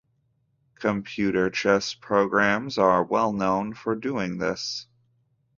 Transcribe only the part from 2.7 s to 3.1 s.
are